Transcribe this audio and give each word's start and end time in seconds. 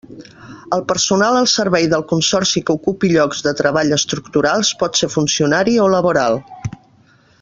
El 0.77 0.79
personal 0.91 1.35
al 1.41 1.49
servei 1.51 1.85
del 1.91 2.05
Consorci 2.13 2.63
que 2.69 2.77
ocupi 2.79 3.11
llocs 3.11 3.45
de 3.49 3.53
treball 3.61 3.93
estructurals 3.99 4.73
pot 4.81 4.99
ser 5.03 5.11
funcionari 5.17 5.77
o 5.85 5.87
laboral. 5.97 6.41